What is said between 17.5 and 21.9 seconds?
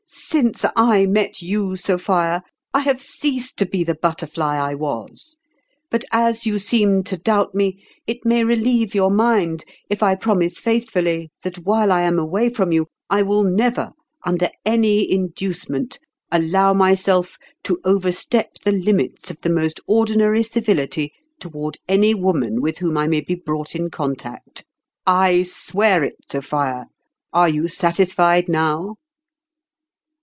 to overstep the limits of the most ordinary civility toward